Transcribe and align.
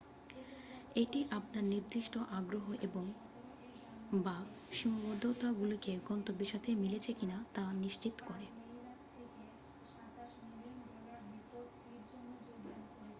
এটি 0.95 1.19
আপনার 1.37 1.63
নির্দিষ্ট 1.65 2.13
আগ্রহ 2.37 2.65
এবং/বা 2.87 4.37
সীমাবদ্ধতাগুলিকে 4.71 5.93
গন্ত্যব্যের 6.07 6.51
সাথে 6.53 6.69
মিলেছে 6.75 7.11
কিনা 7.13 7.37
তা 7.55 7.63
নিশ্চিত 7.83 8.15
করে। 8.25 8.47